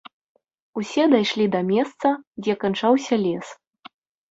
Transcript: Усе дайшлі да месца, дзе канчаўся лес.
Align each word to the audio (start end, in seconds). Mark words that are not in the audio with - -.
Усе 0.81 1.03
дайшлі 1.13 1.45
да 1.57 1.61
месца, 1.69 2.15
дзе 2.41 2.57
канчаўся 2.65 3.23
лес. 3.27 3.47